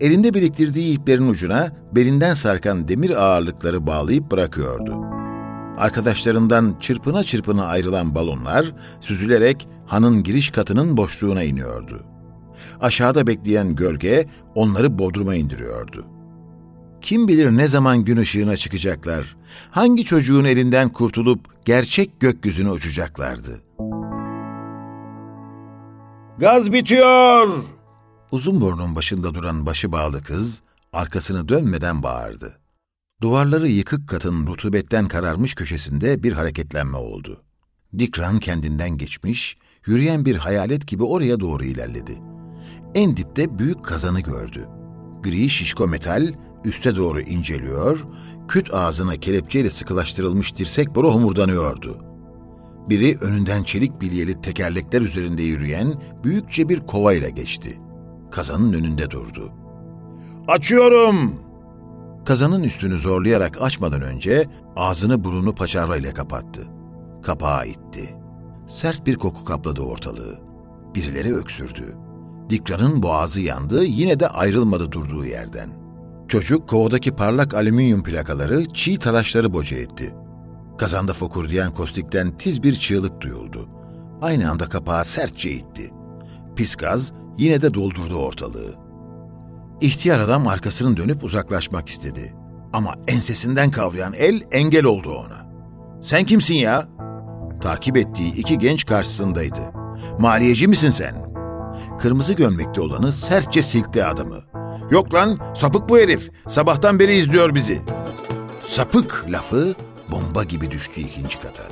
Elinde 0.00 0.34
biriktirdiği 0.34 0.98
iplerin 0.98 1.28
ucuna 1.28 1.70
belinden 1.92 2.34
sarkan 2.34 2.88
demir 2.88 3.10
ağırlıkları 3.10 3.86
bağlayıp 3.86 4.30
bırakıyordu. 4.30 4.94
Arkadaşlarından 5.78 6.76
çırpına 6.80 7.24
çırpına 7.24 7.66
ayrılan 7.66 8.14
balonlar 8.14 8.72
süzülerek 9.00 9.68
hanın 9.86 10.22
giriş 10.22 10.50
katının 10.50 10.96
boşluğuna 10.96 11.42
iniyordu. 11.42 12.00
Aşağıda 12.80 13.26
bekleyen 13.26 13.74
gölge 13.74 14.26
onları 14.54 14.98
bodruma 14.98 15.34
indiriyordu. 15.34 16.06
Kim 17.00 17.28
bilir 17.28 17.50
ne 17.56 17.66
zaman 17.66 18.04
gün 18.04 18.16
ışığına 18.16 18.56
çıkacaklar, 18.56 19.36
hangi 19.70 20.04
çocuğun 20.04 20.44
elinden 20.44 20.88
kurtulup 20.88 21.64
gerçek 21.64 22.20
gökyüzüne 22.20 22.70
uçacaklardı. 22.70 23.62
Gaz 26.38 26.72
bitiyor! 26.72 27.48
Uzun 28.34 28.60
burnun 28.60 28.96
başında 28.96 29.34
duran 29.34 29.66
başı 29.66 29.92
bağlı 29.92 30.22
kız, 30.22 30.60
arkasını 30.92 31.48
dönmeden 31.48 32.02
bağırdı. 32.02 32.58
Duvarları 33.22 33.68
yıkık 33.68 34.08
katın 34.08 34.46
rutubetten 34.46 35.08
kararmış 35.08 35.54
köşesinde 35.54 36.22
bir 36.22 36.32
hareketlenme 36.32 36.96
oldu. 36.96 37.42
Dikran 37.98 38.38
kendinden 38.38 38.90
geçmiş, 38.98 39.56
yürüyen 39.86 40.24
bir 40.24 40.36
hayalet 40.36 40.86
gibi 40.86 41.04
oraya 41.04 41.40
doğru 41.40 41.64
ilerledi. 41.64 42.12
En 42.94 43.16
dipte 43.16 43.58
büyük 43.58 43.84
kazanı 43.84 44.20
gördü. 44.20 44.68
Gri 45.22 45.50
şişko 45.50 45.88
metal 45.88 46.32
üste 46.64 46.96
doğru 46.96 47.20
inceliyor, 47.20 48.04
küt 48.48 48.74
ağzına 48.74 49.16
kelepçeyle 49.16 49.70
sıkılaştırılmış 49.70 50.56
dirsek 50.56 50.94
boru 50.94 51.14
homurdanıyordu. 51.14 52.04
Biri 52.88 53.18
önünden 53.20 53.62
çelik 53.62 54.00
bilyeli 54.00 54.40
tekerlekler 54.40 55.00
üzerinde 55.00 55.42
yürüyen 55.42 56.02
büyükçe 56.24 56.68
bir 56.68 56.80
kovayla 56.80 57.28
geçti. 57.28 57.80
Kazanın 58.34 58.72
önünde 58.72 59.10
durdu. 59.10 59.52
Açıyorum! 60.48 61.34
Kazanın 62.24 62.62
üstünü 62.62 62.98
zorlayarak 62.98 63.62
açmadan 63.62 64.02
önce 64.02 64.46
ağzını 64.76 65.24
burnunu 65.24 65.54
paçavrayla 65.54 66.14
kapattı. 66.14 66.60
Kapağı 67.22 67.66
itti. 67.66 68.16
Sert 68.66 69.06
bir 69.06 69.16
koku 69.16 69.44
kapladı 69.44 69.82
ortalığı. 69.82 70.38
Birileri 70.94 71.34
öksürdü. 71.34 71.96
Dikran'ın 72.50 73.02
boğazı 73.02 73.40
yandı, 73.40 73.84
yine 73.84 74.20
de 74.20 74.28
ayrılmadı 74.28 74.92
durduğu 74.92 75.26
yerden. 75.26 75.70
Çocuk 76.28 76.68
kovadaki 76.68 77.16
parlak 77.16 77.54
alüminyum 77.54 78.02
plakaları, 78.02 78.64
çiğ 78.72 78.98
talaşları 78.98 79.52
boca 79.52 79.76
etti. 79.76 80.14
Kazanda 80.78 81.12
fokurdayan 81.12 81.74
kostikten 81.74 82.38
tiz 82.38 82.62
bir 82.62 82.74
çığlık 82.74 83.20
duyuldu. 83.20 83.68
Aynı 84.22 84.50
anda 84.50 84.68
kapağı 84.68 85.04
sertçe 85.04 85.50
itti. 85.50 85.90
Pis 86.56 86.76
gaz 86.76 87.12
yine 87.38 87.62
de 87.62 87.74
doldurdu 87.74 88.14
ortalığı. 88.14 88.74
İhtiyar 89.80 90.18
adam 90.18 90.48
arkasını 90.48 90.96
dönüp 90.96 91.24
uzaklaşmak 91.24 91.88
istedi. 91.88 92.34
Ama 92.72 92.94
ensesinden 93.08 93.70
kavrayan 93.70 94.12
el 94.12 94.42
engel 94.52 94.84
oldu 94.84 95.14
ona. 95.14 95.46
Sen 96.02 96.24
kimsin 96.24 96.54
ya? 96.54 96.88
Takip 97.62 97.96
ettiği 97.96 98.34
iki 98.34 98.58
genç 98.58 98.86
karşısındaydı. 98.86 99.60
Maliyeci 100.18 100.68
misin 100.68 100.90
sen? 100.90 101.34
Kırmızı 102.00 102.32
gömlekli 102.32 102.80
olanı 102.80 103.12
sertçe 103.12 103.62
silkti 103.62 104.04
adamı. 104.04 104.36
Yok 104.90 105.14
lan 105.14 105.38
sapık 105.56 105.88
bu 105.88 105.98
herif. 105.98 106.30
Sabahtan 106.48 106.98
beri 106.98 107.14
izliyor 107.16 107.54
bizi. 107.54 107.80
Sapık 108.62 109.26
lafı 109.28 109.74
bomba 110.10 110.44
gibi 110.44 110.70
düştü 110.70 111.00
ikinci 111.00 111.40
kata. 111.40 111.62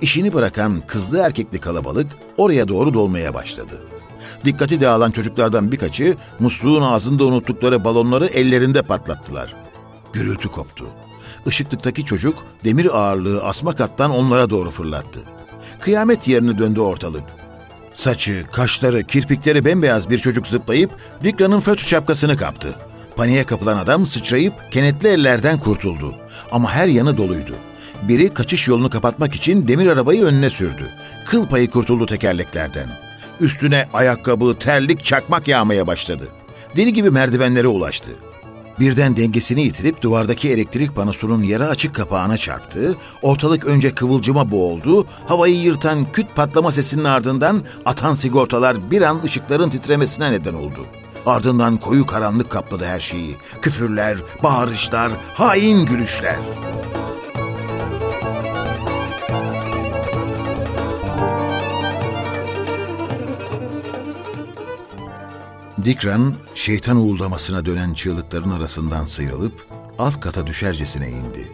İşini 0.00 0.32
bırakan 0.34 0.82
kızlı 0.86 1.18
erkekli 1.18 1.60
kalabalık 1.60 2.06
oraya 2.36 2.68
doğru 2.68 2.94
dolmaya 2.94 3.34
başladı. 3.34 3.84
Dikkati 4.44 4.80
dağılan 4.80 5.10
çocuklardan 5.10 5.72
birkaçı 5.72 6.16
musluğun 6.38 6.82
ağzında 6.82 7.24
unuttukları 7.24 7.84
balonları 7.84 8.26
ellerinde 8.26 8.82
patlattılar. 8.82 9.54
Gürültü 10.12 10.48
koptu. 10.48 10.86
Işıklıktaki 11.46 12.04
çocuk 12.04 12.34
demir 12.64 12.98
ağırlığı 12.98 13.44
asma 13.44 13.76
kattan 13.76 14.10
onlara 14.10 14.50
doğru 14.50 14.70
fırlattı. 14.70 15.20
Kıyamet 15.80 16.28
yerine 16.28 16.58
döndü 16.58 16.80
ortalık. 16.80 17.24
Saçı, 17.94 18.44
kaşları, 18.52 19.04
kirpikleri 19.04 19.64
bembeyaz 19.64 20.10
bir 20.10 20.18
çocuk 20.18 20.46
zıplayıp 20.46 20.90
Dikra'nın 21.22 21.60
fötr 21.60 21.82
şapkasını 21.82 22.36
kaptı. 22.36 22.74
Paniğe 23.16 23.44
kapılan 23.44 23.76
adam 23.76 24.06
sıçrayıp 24.06 24.54
kenetli 24.70 25.08
ellerden 25.08 25.58
kurtuldu. 25.58 26.14
Ama 26.52 26.70
her 26.72 26.88
yanı 26.88 27.16
doluydu. 27.16 27.54
Biri 28.02 28.34
kaçış 28.34 28.68
yolunu 28.68 28.90
kapatmak 28.90 29.34
için 29.34 29.68
demir 29.68 29.86
arabayı 29.86 30.24
önüne 30.24 30.50
sürdü. 30.50 30.90
Kıl 31.26 31.46
payı 31.46 31.70
kurtuldu 31.70 32.06
tekerleklerden. 32.06 32.88
Üstüne 33.40 33.88
ayakkabı, 33.92 34.54
terlik, 34.58 35.04
çakmak 35.04 35.48
yağmaya 35.48 35.86
başladı. 35.86 36.28
Deli 36.76 36.92
gibi 36.92 37.10
merdivenlere 37.10 37.68
ulaştı. 37.68 38.10
Birden 38.80 39.16
dengesini 39.16 39.62
yitirip 39.62 40.02
duvardaki 40.02 40.50
elektrik 40.50 40.96
panosunun 40.96 41.42
yarı 41.42 41.68
açık 41.68 41.94
kapağına 41.94 42.36
çarptı. 42.36 42.96
Ortalık 43.22 43.64
önce 43.64 43.94
kıvılcıma 43.94 44.50
boğuldu. 44.50 45.04
Havayı 45.28 45.56
yırtan 45.56 46.12
küt 46.12 46.26
patlama 46.36 46.72
sesinin 46.72 47.04
ardından 47.04 47.62
atan 47.84 48.14
sigortalar 48.14 48.90
bir 48.90 49.02
an 49.02 49.20
ışıkların 49.24 49.70
titremesine 49.70 50.32
neden 50.32 50.54
oldu. 50.54 50.86
Ardından 51.26 51.76
koyu 51.76 52.06
karanlık 52.06 52.50
kapladı 52.50 52.84
her 52.84 53.00
şeyi. 53.00 53.36
Küfürler, 53.62 54.18
bağırışlar, 54.42 55.12
hain 55.34 55.86
gülüşler. 55.86 56.36
Dikran, 65.84 66.34
şeytan 66.54 66.96
uğuldamasına 66.96 67.64
dönen 67.64 67.94
çığlıkların 67.94 68.50
arasından 68.50 69.04
sıyrılıp 69.04 69.66
alt 69.98 70.20
kata 70.20 70.46
düşercesine 70.46 71.10
indi. 71.10 71.52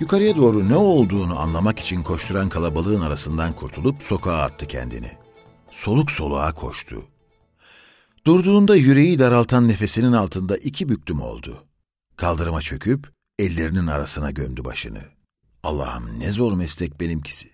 Yukarıya 0.00 0.36
doğru 0.36 0.68
ne 0.68 0.76
olduğunu 0.76 1.38
anlamak 1.38 1.78
için 1.78 2.02
koşturan 2.02 2.48
kalabalığın 2.48 3.00
arasından 3.00 3.52
kurtulup 3.52 4.02
sokağa 4.02 4.42
attı 4.42 4.66
kendini. 4.66 5.10
Soluk 5.70 6.10
soluğa 6.10 6.52
koştu. 6.52 7.02
Durduğunda 8.26 8.76
yüreği 8.76 9.18
daraltan 9.18 9.68
nefesinin 9.68 10.12
altında 10.12 10.56
iki 10.56 10.88
büktüm 10.88 11.20
oldu. 11.20 11.64
Kaldırıma 12.16 12.62
çöküp 12.62 13.12
ellerinin 13.38 13.86
arasına 13.86 14.30
gömdü 14.30 14.64
başını. 14.64 15.02
Allah'ım 15.62 16.20
ne 16.20 16.32
zor 16.32 16.52
meslek 16.52 17.00
benimkisi. 17.00 17.48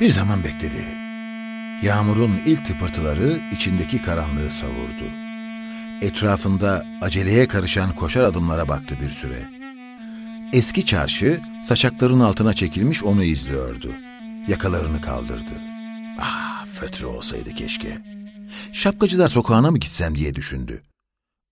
Bir 0.00 0.10
zaman 0.10 0.44
bekledi. 0.44 1.05
Yağmurun 1.82 2.40
ilk 2.46 2.66
tıpırtıları 2.66 3.40
içindeki 3.52 4.02
karanlığı 4.02 4.50
savurdu. 4.50 5.04
Etrafında 6.02 6.86
aceleye 7.02 7.48
karışan 7.48 7.94
koşar 7.94 8.24
adımlara 8.24 8.68
baktı 8.68 8.98
bir 9.00 9.10
süre. 9.10 9.50
Eski 10.52 10.86
çarşı 10.86 11.40
saçakların 11.64 12.20
altına 12.20 12.54
çekilmiş 12.54 13.02
onu 13.02 13.24
izliyordu. 13.24 13.90
Yakalarını 14.48 15.00
kaldırdı. 15.00 15.60
Ah, 16.20 16.66
fötre 16.66 17.06
olsaydı 17.06 17.54
keşke. 17.54 17.98
Şapkacılar 18.72 19.28
sokağına 19.28 19.70
mı 19.70 19.78
gitsem 19.78 20.14
diye 20.14 20.34
düşündü. 20.34 20.82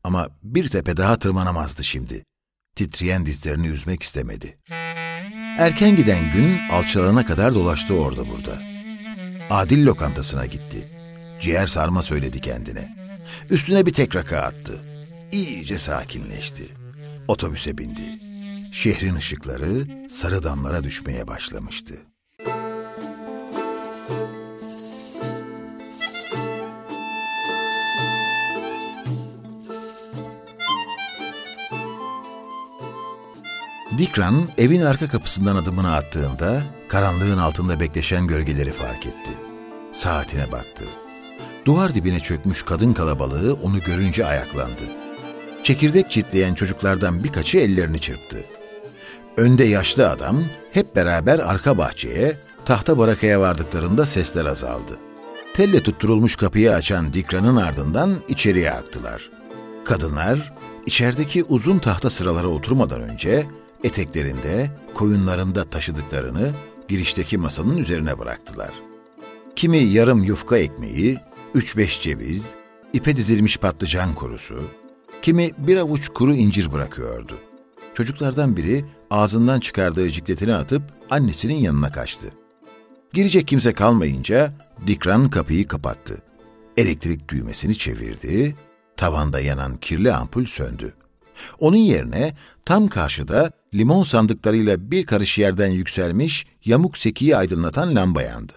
Ama 0.05 0.29
bir 0.43 0.69
tepe 0.69 0.97
daha 0.97 1.19
tırmanamazdı 1.19 1.85
şimdi. 1.85 2.25
Titreyen 2.77 3.27
dizlerini 3.27 3.69
üzmek 3.69 4.03
istemedi. 4.03 4.57
Erken 5.59 5.97
giden 5.97 6.33
gün 6.33 6.59
alçalana 6.73 7.27
kadar 7.27 7.55
dolaştı 7.55 7.95
orada 7.95 8.29
burada. 8.29 8.74
Adil 9.51 9.87
lokantasına 9.87 10.47
gitti. 10.47 10.89
Ciğer 11.41 11.67
sarma 11.67 12.03
söyledi 12.03 12.41
kendine. 12.41 12.97
Üstüne 13.51 13.87
bir 13.87 13.93
tek 13.93 14.17
raka 14.17 14.39
attı. 14.39 14.83
İyice 15.33 15.79
sakinleşti. 15.79 16.65
Otobüse 17.29 17.79
bindi. 17.79 18.21
Şehrin 18.73 19.15
ışıkları 19.15 19.87
sarı 20.11 20.43
damlara 20.43 20.85
düşmeye 20.85 21.27
başlamıştı. 21.27 21.95
Dikran 33.99 34.49
evin 34.59 34.83
arka 34.83 35.09
kapısından 35.09 35.57
adımını 35.57 35.95
attığında 35.95 36.63
karanlığın 36.95 37.39
altında 37.39 37.81
bekleşen 37.81 38.27
gölgeleri 38.27 38.71
fark 38.71 39.07
etti. 39.07 39.31
Saatine 39.93 40.53
baktı. 40.53 40.85
Duvar 41.65 41.95
dibine 41.95 42.21
çökmüş 42.21 42.63
kadın 42.63 42.93
kalabalığı 42.93 43.55
onu 43.55 43.81
görünce 43.81 44.27
ayaklandı. 44.27 44.83
Çekirdek 45.63 46.11
çitleyen 46.11 46.55
çocuklardan 46.55 47.25
birkaçı 47.25 47.59
ellerini 47.59 47.99
çırptı. 47.99 48.45
Önde 49.37 49.65
yaşlı 49.65 50.11
adam 50.11 50.45
hep 50.73 50.97
beraber 50.97 51.39
arka 51.39 51.79
bahçeye, 51.79 52.37
tahta 52.65 52.99
barakaya 52.99 53.41
vardıklarında 53.41 54.07
sesler 54.07 54.47
azaldı. 54.47 54.99
Telle 55.55 55.83
tutturulmuş 55.83 56.37
kapıyı 56.37 56.75
açan 56.75 57.13
Dikran'ın 57.13 57.57
ardından 57.57 58.15
içeriye 58.29 58.73
aktılar. 58.73 59.31
Kadınlar 59.85 60.53
içerideki 60.87 61.45
uzun 61.45 61.79
tahta 61.79 62.11
sıralara 62.11 62.49
oturmadan 62.49 63.01
önce 63.01 63.47
eteklerinde, 63.85 64.71
koyunlarında 64.95 65.65
taşıdıklarını 65.65 66.51
girişteki 66.89 67.39
masanın 67.39 67.77
üzerine 67.77 68.19
bıraktılar. 68.19 68.71
Kimi 69.57 69.79
yarım 69.79 70.23
yufka 70.23 70.59
ekmeği, 70.59 71.19
üç 71.55 71.77
beş 71.77 72.03
ceviz, 72.03 72.45
ipe 72.93 73.17
dizilmiş 73.17 73.57
patlıcan 73.57 74.15
kurusu, 74.15 74.63
kimi 75.23 75.51
bir 75.59 75.77
avuç 75.77 76.09
kuru 76.09 76.35
incir 76.35 76.73
bırakıyordu. 76.73 77.39
Çocuklardan 77.95 78.57
biri 78.57 78.85
ağzından 79.11 79.61
çıkardığı 79.61 80.11
cikletini 80.11 80.55
atıp 80.55 80.83
annesinin 81.11 81.55
yanına 81.55 81.93
kaçtı. 81.93 82.27
Girecek 83.13 83.49
kimse 83.49 83.73
kalmayınca 83.73 84.53
Dikran 84.87 85.31
kapıyı 85.31 85.69
kapattı. 85.69 86.23
Elektrik 86.77 87.29
düğmesini 87.29 87.79
çevirdi, 87.79 88.57
tavanda 88.97 89.41
yanan 89.41 89.77
kirli 89.77 90.13
ampul 90.13 90.45
söndü. 90.47 90.95
Onun 91.59 91.77
yerine 91.77 92.37
tam 92.65 92.89
karşıda 92.89 93.51
limon 93.75 94.05
sandıklarıyla 94.05 94.91
bir 94.91 95.07
karış 95.07 95.39
yerden 95.39 95.69
yükselmiş 95.69 96.47
yamuk 96.65 96.99
sekiyi 96.99 97.37
aydınlatan 97.37 97.95
lamba 97.95 98.23
yandı. 98.23 98.53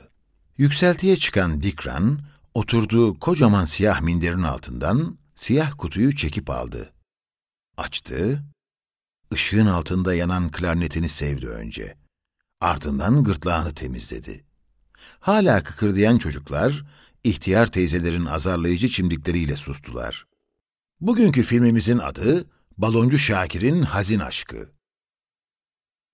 Yükseltiye 0.58 1.18
çıkan 1.18 1.62
Dikran, 1.62 2.20
oturduğu 2.54 3.20
kocaman 3.20 3.66
siyah 3.66 4.02
minderin 4.02 4.44
altından 4.44 5.18
siyah 5.36 5.72
kutuyu 5.78 6.16
çekip 6.16 6.50
aldı. 6.50 6.94
Açtı, 7.78 8.44
ışığın 9.34 9.66
altında 9.66 10.14
yanan 10.14 10.52
klarnetini 10.52 11.10
sevdi 11.10 11.48
önce. 11.48 11.98
Ardından 12.62 13.24
gırtlağını 13.24 13.74
temizledi. 13.74 14.44
Hala 15.20 15.64
kıkırdayan 15.64 16.18
çocuklar, 16.18 16.86
ihtiyar 17.24 17.68
teyzelerin 17.68 18.26
azarlayıcı 18.26 18.90
çimdikleriyle 18.90 19.56
sustular. 19.56 20.28
Bugünkü 21.02 21.44
filmimizin 21.44 21.98
adı 21.98 22.46
Baloncu 22.78 23.18
Şakir'in 23.20 23.82
Hazin 23.82 24.20
Aşkı. 24.20 24.70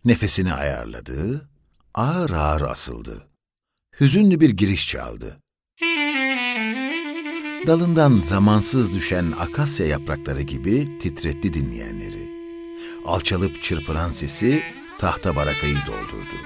Nefesini 0.06 0.54
ayarladı, 0.54 1.49
ağır 1.93 2.30
ağır 2.30 2.62
asıldı. 2.62 3.28
Hüzünlü 3.99 4.39
bir 4.39 4.49
giriş 4.49 4.88
çaldı. 4.88 5.41
Dalından 7.67 8.19
zamansız 8.19 8.95
düşen 8.95 9.34
akasya 9.39 9.88
yaprakları 9.88 10.41
gibi 10.41 10.99
titretti 10.99 11.54
dinleyenleri. 11.54 12.30
Alçalıp 13.06 13.63
çırpınan 13.63 14.12
sesi 14.12 14.63
tahta 14.97 15.36
barakayı 15.36 15.78
doldurdu. 15.88 16.38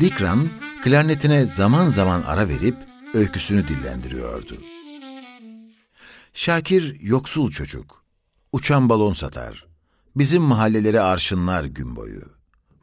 Dikran, 0.00 0.50
klarnetine 0.84 1.44
zaman 1.44 1.90
zaman 1.90 2.22
ara 2.22 2.48
verip 2.48 2.76
öyküsünü 3.14 3.68
dillendiriyordu. 3.68 4.62
Şakir 6.34 7.00
yoksul 7.00 7.50
çocuk. 7.50 8.05
Uçan 8.52 8.88
balon 8.88 9.12
satar. 9.12 9.66
Bizim 10.16 10.42
mahalleleri 10.42 11.00
arşınlar 11.00 11.64
gün 11.64 11.96
boyu 11.96 12.36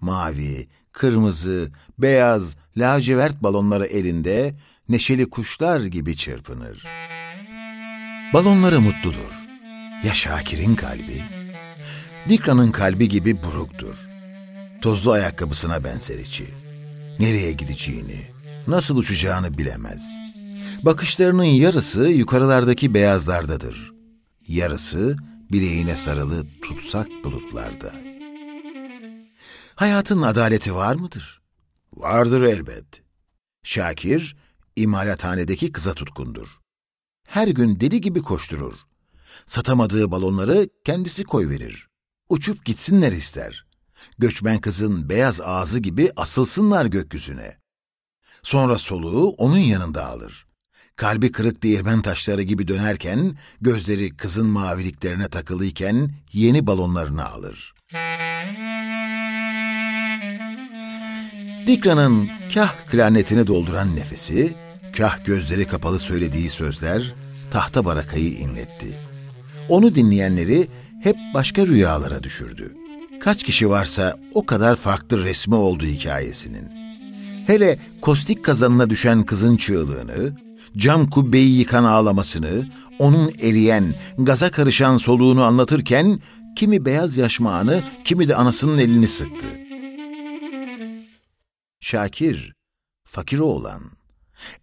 mavi, 0.03 0.67
kırmızı, 0.91 1.71
beyaz, 1.99 2.55
lacivert 2.77 3.43
balonları 3.43 3.85
elinde 3.85 4.55
neşeli 4.89 5.29
kuşlar 5.29 5.81
gibi 5.81 6.17
çırpınır. 6.17 6.83
Balonları 8.33 8.81
mutludur. 8.81 9.31
Ya 10.05 10.13
Şakir'in 10.13 10.75
kalbi? 10.75 11.23
Dikra'nın 12.29 12.71
kalbi 12.71 13.09
gibi 13.09 13.43
buruktur. 13.43 13.95
Tozlu 14.81 15.11
ayakkabısına 15.11 15.83
benzer 15.83 16.19
içi. 16.19 16.45
Nereye 17.19 17.51
gideceğini, 17.51 18.27
nasıl 18.67 18.97
uçacağını 18.97 19.57
bilemez. 19.57 20.03
Bakışlarının 20.85 21.43
yarısı 21.43 22.03
yukarılardaki 22.09 22.93
beyazlardadır. 22.93 23.93
Yarısı 24.47 25.17
bileğine 25.51 25.97
sarılı 25.97 26.47
tutsak 26.61 27.07
bulutlarda.'' 27.23 28.13
Hayatın 29.75 30.21
adaleti 30.21 30.75
var 30.75 30.95
mıdır? 30.95 31.41
Vardır 31.93 32.41
elbet. 32.41 32.85
Şakir, 33.63 34.35
imalathanedeki 34.75 35.71
kıza 35.71 35.93
tutkundur. 35.93 36.47
Her 37.27 37.47
gün 37.47 37.79
deli 37.79 38.01
gibi 38.01 38.21
koşturur. 38.21 38.73
Satamadığı 39.45 40.11
balonları 40.11 40.69
kendisi 40.85 41.23
koyverir. 41.23 41.87
Uçup 42.29 42.65
gitsinler 42.65 43.11
ister. 43.11 43.65
Göçmen 44.17 44.61
kızın 44.61 45.09
beyaz 45.09 45.41
ağzı 45.41 45.79
gibi 45.79 46.11
asılsınlar 46.15 46.85
gökyüzüne. 46.85 47.57
Sonra 48.43 48.77
soluğu 48.77 49.29
onun 49.29 49.57
yanında 49.57 50.05
alır. 50.05 50.47
Kalbi 50.95 51.31
kırık 51.31 51.63
değirmen 51.63 52.01
taşları 52.01 52.41
gibi 52.41 52.67
dönerken, 52.67 53.37
gözleri 53.61 54.17
kızın 54.17 54.47
maviliklerine 54.47 55.27
takılıyken 55.27 56.11
yeni 56.33 56.67
balonlarını 56.67 57.25
alır. 57.25 57.73
Dikra'nın 61.67 62.29
kah 62.53 62.87
klarnetini 62.87 63.47
dolduran 63.47 63.95
nefesi, 63.95 64.55
kah 64.97 65.25
gözleri 65.25 65.67
kapalı 65.67 65.99
söylediği 65.99 66.49
sözler 66.49 67.15
tahta 67.51 67.85
barakayı 67.85 68.29
inletti. 68.29 68.99
Onu 69.69 69.95
dinleyenleri 69.95 70.67
hep 71.03 71.15
başka 71.33 71.67
rüyalara 71.67 72.23
düşürdü. 72.23 72.73
Kaç 73.21 73.43
kişi 73.43 73.69
varsa 73.69 74.17
o 74.33 74.45
kadar 74.45 74.75
farklı 74.75 75.23
resmi 75.23 75.55
oldu 75.55 75.85
hikayesinin. 75.85 76.71
Hele 77.47 77.79
kostik 78.01 78.45
kazanına 78.45 78.89
düşen 78.89 79.23
kızın 79.23 79.57
çığlığını, 79.57 80.42
cam 80.77 81.09
kubbeyi 81.09 81.59
yıkan 81.59 81.83
ağlamasını, 81.83 82.71
onun 82.99 83.31
eriyen, 83.39 83.95
gaza 84.17 84.51
karışan 84.51 84.97
soluğunu 84.97 85.43
anlatırken 85.43 86.19
kimi 86.55 86.85
beyaz 86.85 87.17
yaşmağını, 87.17 87.83
kimi 88.03 88.27
de 88.27 88.35
anasının 88.35 88.77
elini 88.77 89.07
sıktı. 89.07 89.45
Şakir, 91.79 92.53
fakir 93.03 93.39
oğlan. 93.39 93.81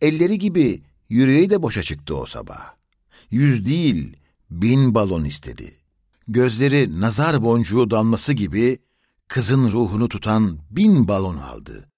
Elleri 0.00 0.38
gibi 0.38 0.82
yüreği 1.08 1.50
de 1.50 1.62
boşa 1.62 1.82
çıktı 1.82 2.16
o 2.16 2.26
sabah. 2.26 2.74
Yüz 3.30 3.66
değil, 3.66 4.16
bin 4.50 4.94
balon 4.94 5.24
istedi. 5.24 5.74
Gözleri 6.28 7.00
nazar 7.00 7.44
boncuğu 7.44 7.90
damlası 7.90 8.32
gibi 8.32 8.78
kızın 9.28 9.72
ruhunu 9.72 10.08
tutan 10.08 10.58
bin 10.70 11.08
balon 11.08 11.36
aldı. 11.36 11.88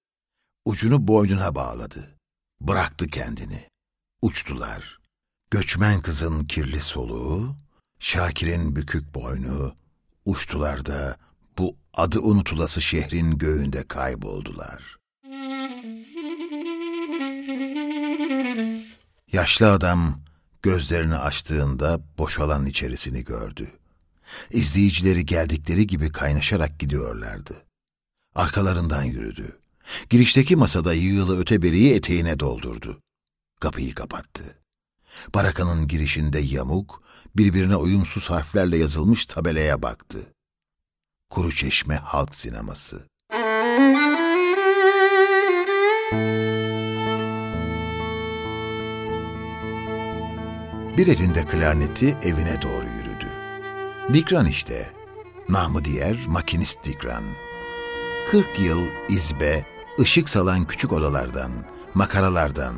Ucunu 0.65 1.09
boynuna 1.09 1.55
bağladı. 1.55 2.19
Bıraktı 2.61 3.07
kendini. 3.07 3.72
Uçtular. 4.23 4.99
Göçmen 5.51 6.03
kızın 6.03 6.45
kirli 6.45 6.81
soluğu, 6.81 7.57
Şakir'in 7.99 8.77
bükük 8.77 9.15
boynu, 9.15 9.75
uçtular 10.25 10.87
da 10.87 11.17
bu 11.59 11.77
adı 11.95 12.21
unutulası 12.21 12.83
şehrin 12.83 13.39
göğünde 13.39 13.89
kayboldular. 13.89 14.97
Yaşlı 19.33 19.73
adam 19.73 20.21
gözlerini 20.63 21.17
açtığında 21.17 22.01
boşalan 22.19 22.67
içerisini 22.67 23.25
gördü. 23.25 23.69
İzleyicileri 24.51 25.27
geldikleri 25.27 25.87
gibi 25.87 26.13
kaynaşarak 26.13 26.81
gidiyorlardı. 26.81 27.63
Arkalarından 28.35 29.03
yürüdü. 29.03 29.59
Girişteki 30.11 30.57
masada 30.57 30.95
yığılı 30.95 31.41
öteberiyi 31.41 31.95
eteğine 31.95 32.41
doldurdu. 32.41 33.03
Kapıyı 33.63 33.95
kapattı. 33.95 34.59
Barakanın 35.35 35.89
girişinde 35.89 36.39
yamuk, 36.39 37.03
birbirine 37.37 37.77
uyumsuz 37.77 38.31
harflerle 38.31 38.77
yazılmış 38.77 39.27
tabelaya 39.27 39.83
baktı. 39.83 40.19
Kuru 41.31 41.53
Çeşme 41.53 41.95
Halk 41.97 42.35
Sineması. 42.35 43.03
Bir 50.97 51.07
elinde 51.07 51.47
klarneti 51.47 52.17
evine 52.23 52.63
doğru 52.63 52.87
yürüdü. 52.87 53.29
Dikran 54.13 54.47
işte. 54.47 54.93
Namı 55.49 55.85
diğer 55.85 56.27
makinist 56.27 56.85
Dikran. 56.85 57.25
Kırk 58.31 58.61
yıl 58.61 58.81
izbe, 59.09 59.67
ışık 60.01 60.29
salan 60.29 60.65
küçük 60.65 60.93
odalardan, 60.93 61.53
makaralardan, 61.95 62.75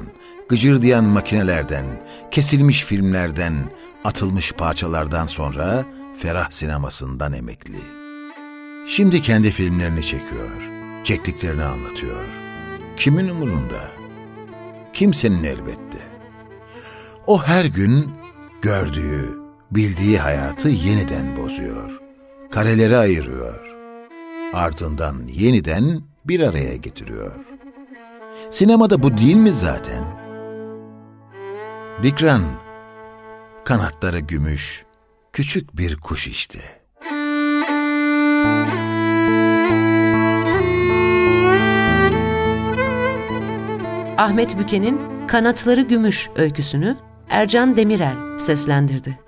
gıcırdayan 0.49 1.05
makinelerden, 1.05 1.85
kesilmiş 2.31 2.85
filmlerden, 2.85 3.55
atılmış 4.05 4.53
parçalardan 4.53 5.27
sonra 5.27 5.85
ferah 6.17 6.51
sinemasından 6.51 7.33
emekli. 7.33 7.79
Şimdi 8.89 9.23
kendi 9.23 9.51
filmlerini 9.51 10.03
çekiyor, 10.03 10.51
çektiklerini 11.05 11.65
anlatıyor. 11.65 12.25
Kimin 12.97 13.29
umurunda? 13.29 13.91
Kimsenin 14.93 15.45
elbette. 15.45 15.99
O 17.27 17.43
her 17.43 17.65
gün 17.65 18.11
gördüğü, 18.63 19.39
bildiği 19.71 20.19
hayatı 20.19 20.69
yeniden 20.69 21.37
bozuyor. 21.37 22.01
Kareleri 22.51 22.97
ayırıyor. 22.97 23.75
Ardından 24.53 25.27
yeniden 25.27 26.01
bir 26.25 26.41
araya 26.41 26.77
getiriyor. 26.77 27.33
Sinemada 28.51 29.03
bu 29.03 29.19
değil 29.19 29.37
mi 29.37 29.53
zaten? 29.53 30.05
Dikran, 32.03 32.43
kanatları 33.65 34.19
gümüş, 34.19 34.85
küçük 35.33 35.77
bir 35.77 35.97
kuş 35.97 36.27
işte. 36.27 36.59
Ahmet 44.19 44.59
Büke'nin 44.59 45.27
Kanatları 45.27 45.83
Gümüş 45.83 46.29
öyküsünü 46.37 46.97
Ercan 47.29 47.77
Demirel 47.77 48.39
seslendirdi. 48.39 49.19